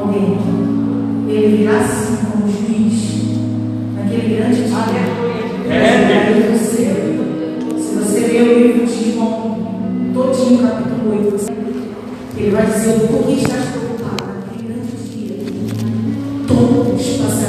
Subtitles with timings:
[0.00, 1.32] alguém aqui.
[1.32, 2.96] Ele virá assim como juiz,
[3.94, 4.76] naquele grande dia.
[4.76, 5.38] Aleluia.
[5.70, 6.58] É.
[6.58, 6.82] Você,
[7.78, 9.58] se você ler o livro de João,
[10.14, 11.52] todinho, capítulo 8,
[12.36, 14.24] ele vai dizer: por que estás preocupado?
[14.46, 15.36] Naquele grande dia,
[16.46, 17.47] todos passarão.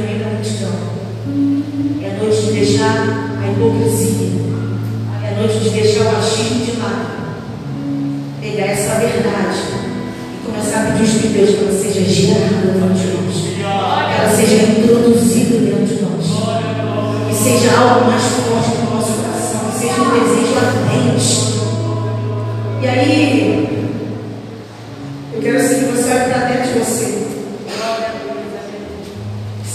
[0.00, 0.96] viver da multidão.
[2.02, 4.28] É noite de deixar a hipocrisia.
[5.24, 7.16] É noite de deixar o machismo de lado.
[8.40, 9.58] Pegar essa verdade
[10.34, 13.36] e começar a pedir os de Deus seja gerada dentro de nós.
[13.46, 16.26] Que ela seja introduzida dentro de nós.
[17.30, 18.45] e seja algo mais profundo.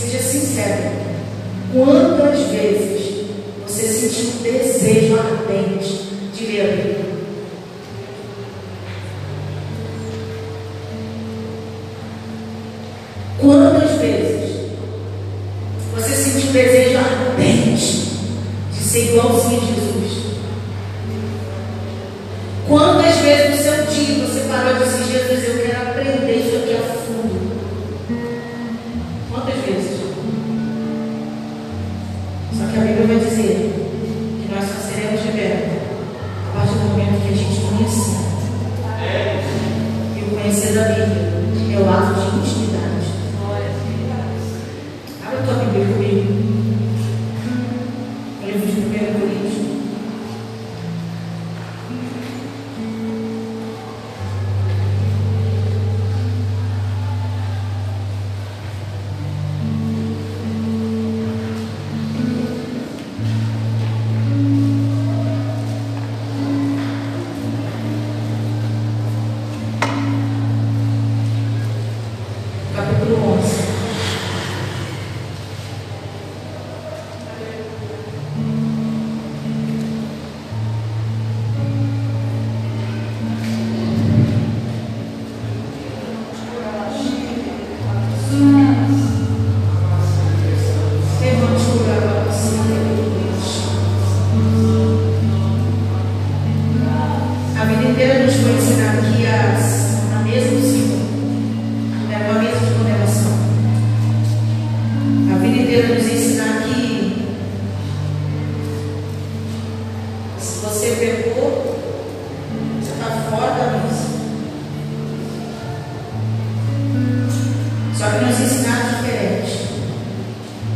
[0.01, 0.91] Seja sincero.
[1.71, 3.27] Quantas vezes
[3.67, 7.05] você sentiu um desejo ardente de ler a Bíblia?
[13.39, 14.71] Quantas vezes
[15.93, 18.11] você sentiu um desejo ardente
[18.73, 20.21] de ser igualzinho a Jesus?
[22.67, 25.30] Quantas vezes no seu dia você parou de se Jesus?
[33.01, 33.73] eu vou dizer
[34.43, 35.81] que nós só seremos libertos
[36.49, 38.11] a partir do momento que a gente conhece,
[40.15, 41.31] E o conhecer da Bíblia
[41.73, 42.70] é o ato de instruir.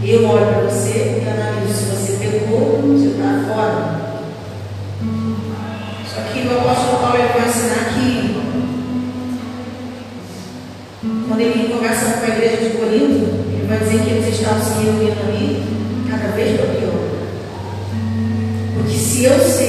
[0.07, 4.05] Eu olho para você e analiso se você pegou, se está fora.
[6.13, 8.35] Só que o apóstolo Paulo ele vai ensinar que
[11.27, 14.83] quando ele conversa com a igreja de Corinto, ele vai dizer que eles estavam se
[14.83, 15.63] reunindo ali
[16.07, 16.93] cada vez pior.
[18.75, 19.64] Porque se eu sei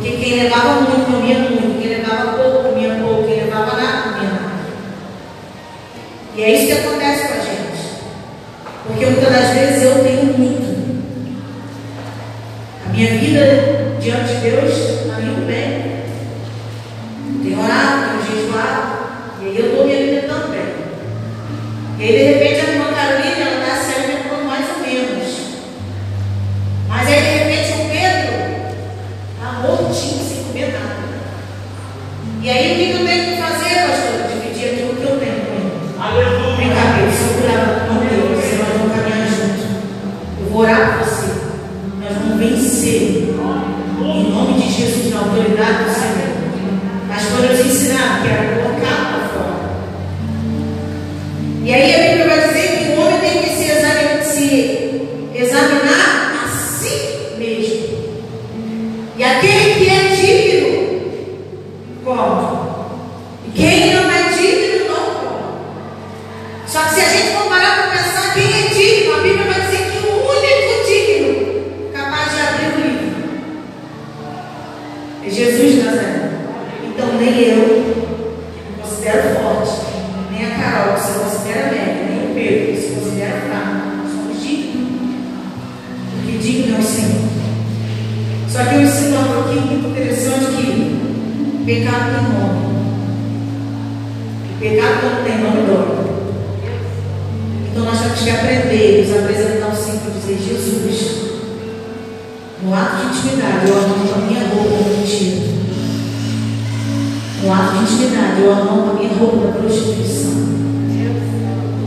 [0.00, 4.30] Porque quem levava muito comia muito, quem levava pouco comia pouco, quem levava nada comia
[4.30, 4.50] nada.
[6.34, 7.90] E é isso que acontece com a gente.
[8.86, 11.04] Porque muitas das vezes eu tenho muito.
[12.86, 14.79] A minha vida diante de Deus
[51.70, 52.09] Yeah.
[88.60, 92.60] Zaqueu ensinando aqui muito interessante que pecado tem nome.
[94.44, 96.10] E pecado quando tem nome dói.
[97.70, 101.30] Então nós temos que aprender, nos apresentar o simples dizer Jesus.
[102.62, 105.40] No ato de intimidade, eu amo a minha roupa é contigo.
[107.42, 110.32] No ato de intimidade, eu amo a minha roupa da prostituição.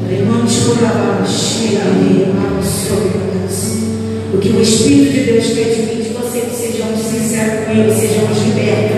[0.10, 3.83] Levante o lavar, chega ali, abre o seu coração.
[4.34, 7.72] O que o Espírito de Deus pede de mim, de você que sejamos sinceros com
[7.72, 8.93] Ele, sejamos libertos.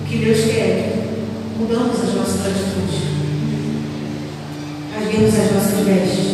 [0.00, 3.00] O que Deus quer é que mudamos as nossas atitudes,
[4.94, 6.26] rasguemos as nossas vestes,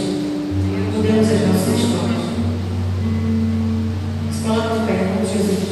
[0.95, 2.25] mudemos as nossas histórias.
[4.31, 5.71] Se coloca de pé, como Jesus.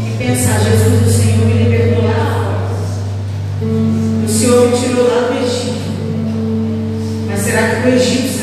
[0.04, 3.66] e pensar: Jesus, o Senhor me libertou lá fora.
[4.25, 5.87] O Senhor me tirou lá do Egito.
[7.28, 8.36] Mas será que o Egito